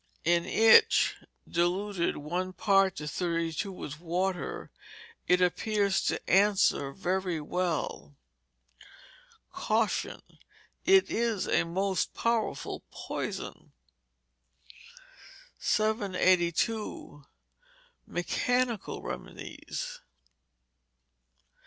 [0.25, 1.15] In itch,
[1.47, 4.71] diluted (one part to thirty two) with water,
[5.27, 8.15] it appears to answer very well.
[9.53, 10.23] Caution.
[10.85, 13.73] It is a most powerful poison.
[15.59, 17.23] 782.
[18.07, 19.99] Mechanical Remedies.